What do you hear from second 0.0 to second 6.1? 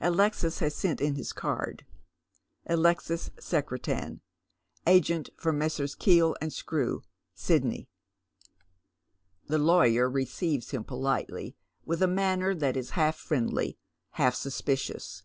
Alexis has sent in his card:— Alexis Secretan, Agent for Messrs.